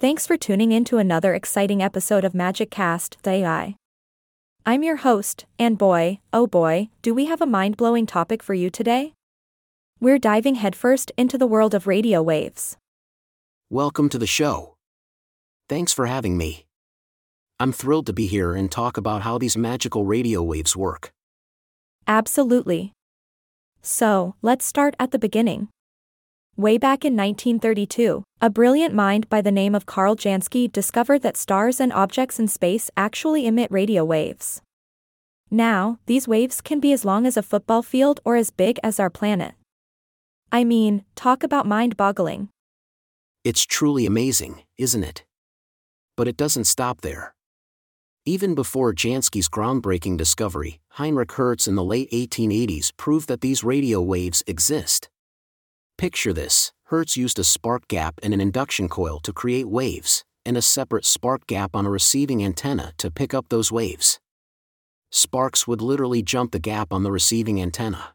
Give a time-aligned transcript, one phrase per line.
[0.00, 3.74] Thanks for tuning in to another exciting episode of Magic Cast, the AI.
[4.64, 8.54] I'm your host, and boy, oh boy, do we have a mind blowing topic for
[8.54, 9.14] you today?
[9.98, 12.76] We're diving headfirst into the world of radio waves.
[13.70, 14.76] Welcome to the show.
[15.68, 16.66] Thanks for having me.
[17.58, 21.10] I'm thrilled to be here and talk about how these magical radio waves work.
[22.06, 22.92] Absolutely.
[23.82, 25.70] So, let's start at the beginning.
[26.58, 31.36] Way back in 1932, a brilliant mind by the name of Karl Jansky discovered that
[31.36, 34.60] stars and objects in space actually emit radio waves.
[35.52, 38.98] Now, these waves can be as long as a football field or as big as
[38.98, 39.54] our planet.
[40.50, 42.48] I mean, talk about mind boggling.
[43.44, 45.24] It's truly amazing, isn't it?
[46.16, 47.36] But it doesn't stop there.
[48.24, 54.02] Even before Jansky's groundbreaking discovery, Heinrich Hertz in the late 1880s proved that these radio
[54.02, 55.08] waves exist.
[55.98, 60.56] Picture this Hertz used a spark gap in an induction coil to create waves, and
[60.56, 64.20] a separate spark gap on a receiving antenna to pick up those waves.
[65.10, 68.14] Sparks would literally jump the gap on the receiving antenna.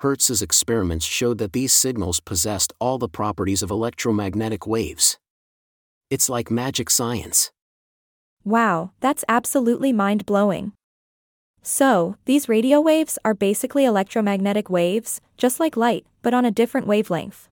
[0.00, 5.18] Hertz's experiments showed that these signals possessed all the properties of electromagnetic waves.
[6.10, 7.52] It's like magic science.
[8.44, 10.72] Wow, that's absolutely mind blowing.
[11.62, 16.88] So, these radio waves are basically electromagnetic waves, just like light, but on a different
[16.88, 17.48] wavelength.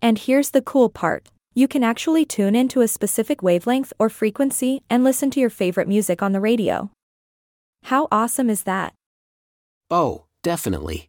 [0.00, 4.82] And here's the cool part you can actually tune into a specific wavelength or frequency
[4.90, 6.90] and listen to your favorite music on the radio.
[7.84, 8.92] How awesome is that?
[9.90, 11.08] Oh, definitely.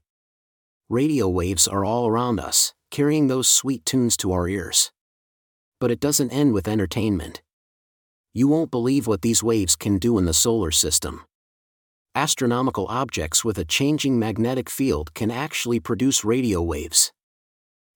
[0.89, 4.89] Radio waves are all around us, carrying those sweet tunes to our ears.
[5.81, 7.41] But it doesn't end with entertainment.
[8.33, 11.25] You won't believe what these waves can do in the solar system
[12.17, 17.11] astronomical objects with a changing magnetic field can actually produce radio waves.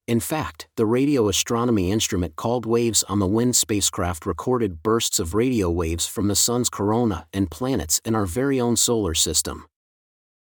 [0.08, 5.33] In fact, the radio astronomy instrument called Waves on the Wind spacecraft recorded bursts of
[5.33, 9.66] radio waves from the Sun's corona and planets in our very own solar system.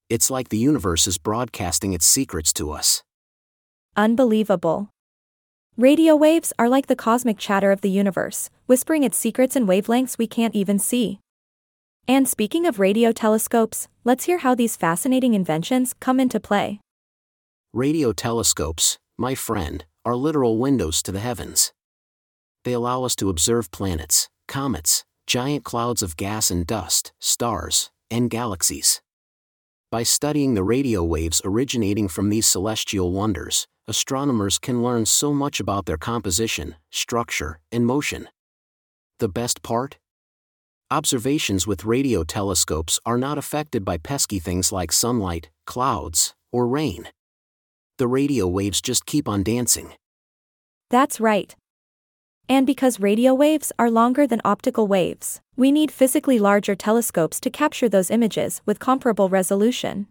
[0.08, 3.02] It's like the universe is broadcasting its secrets to us.
[3.96, 4.90] Unbelievable.
[5.76, 10.16] Radio waves are like the cosmic chatter of the universe, whispering its secrets in wavelengths
[10.16, 11.18] we can't even see.
[12.06, 16.80] And speaking of radio telescopes, let's hear how these fascinating inventions come into play.
[17.72, 21.72] Radio telescopes, my friend, are literal windows to the heavens.
[22.64, 28.28] They allow us to observe planets, comets, giant clouds of gas and dust, stars, and
[28.28, 29.00] galaxies.
[29.90, 35.58] By studying the radio waves originating from these celestial wonders, astronomers can learn so much
[35.58, 38.28] about their composition, structure, and motion.
[39.20, 39.96] The best part?
[40.90, 47.08] Observations with radio telescopes are not affected by pesky things like sunlight, clouds, or rain.
[47.96, 49.94] The radio waves just keep on dancing.
[50.90, 51.56] That's right.
[52.50, 57.50] And because radio waves are longer than optical waves, we need physically larger telescopes to
[57.50, 60.06] capture those images with comparable resolution.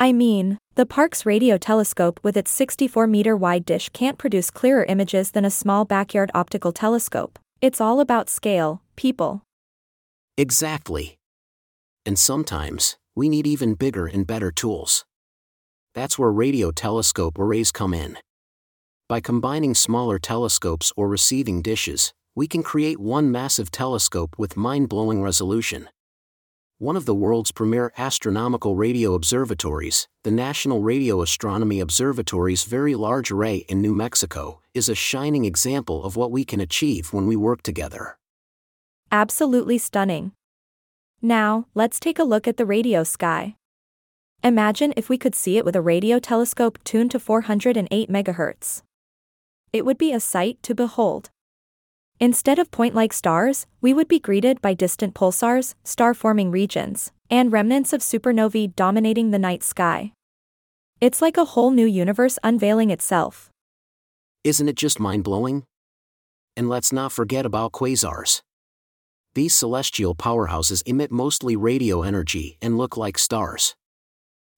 [0.00, 4.84] I mean, the Parkes radio telescope with its 64 meter wide dish can't produce clearer
[4.84, 7.38] images than a small backyard optical telescope.
[7.60, 9.42] It's all about scale, people.
[10.36, 11.16] Exactly.
[12.04, 15.04] And sometimes, we need even bigger and better tools.
[15.94, 18.18] That's where radio telescope arrays come in.
[19.08, 24.88] By combining smaller telescopes or receiving dishes, we can create one massive telescope with mind
[24.88, 25.88] blowing resolution.
[26.78, 33.30] One of the world's premier astronomical radio observatories, the National Radio Astronomy Observatory's very large
[33.30, 37.36] array in New Mexico, is a shining example of what we can achieve when we
[37.36, 38.18] work together.
[39.14, 40.32] Absolutely stunning.
[41.22, 43.54] Now, let's take a look at the radio sky.
[44.42, 48.82] Imagine if we could see it with a radio telescope tuned to 408 MHz.
[49.72, 51.30] It would be a sight to behold.
[52.18, 57.12] Instead of point like stars, we would be greeted by distant pulsars, star forming regions,
[57.30, 60.12] and remnants of supernovae dominating the night sky.
[61.00, 63.48] It's like a whole new universe unveiling itself.
[64.42, 65.62] Isn't it just mind blowing?
[66.56, 68.40] And let's not forget about quasars.
[69.34, 73.74] These celestial powerhouses emit mostly radio energy and look like stars.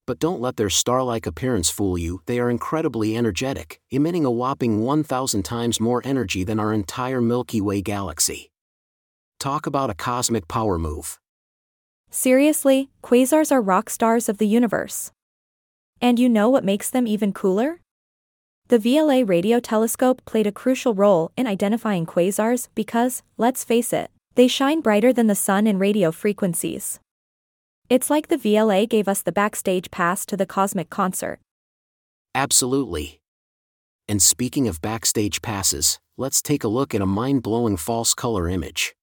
[0.06, 4.30] But don't let their star like appearance fool you, they are incredibly energetic, emitting a
[4.30, 8.50] whopping 1,000 times more energy than our entire Milky Way galaxy.
[9.40, 11.18] Talk about a cosmic power move.
[12.10, 15.10] Seriously, quasars are rock stars of the universe.
[16.02, 17.80] And you know what makes them even cooler?
[18.68, 24.10] The VLA radio telescope played a crucial role in identifying quasars because, let's face it,
[24.36, 27.00] they shine brighter than the sun in radio frequencies.
[27.88, 31.40] It's like the VLA gave us the backstage pass to the cosmic concert.
[32.34, 33.20] Absolutely.
[34.06, 38.46] And speaking of backstage passes, let's take a look at a mind blowing false color
[38.48, 38.94] image.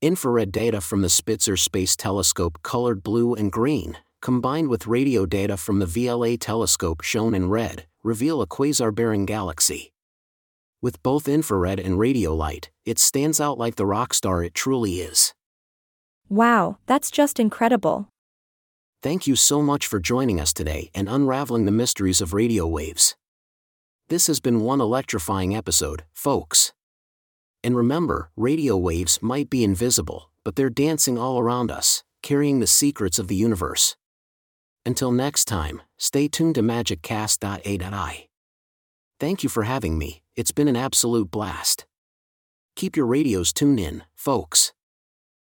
[0.00, 5.56] Infrared data from the Spitzer Space Telescope colored blue and green, combined with radio data
[5.56, 9.93] from the VLA telescope shown in red, reveal a quasar bearing galaxy.
[10.84, 14.96] With both infrared and radio light, it stands out like the rock star it truly
[15.00, 15.32] is.
[16.28, 18.08] Wow, that's just incredible.
[19.02, 23.16] Thank you so much for joining us today and unraveling the mysteries of radio waves.
[24.10, 26.74] This has been one electrifying episode, folks.
[27.62, 32.66] And remember, radio waves might be invisible, but they're dancing all around us, carrying the
[32.66, 33.96] secrets of the universe.
[34.84, 38.26] Until next time, stay tuned to magiccast.a.i.
[39.18, 41.86] Thank you for having me, it's been an absolute blast.
[42.76, 44.72] Keep your radios tuned in, folks.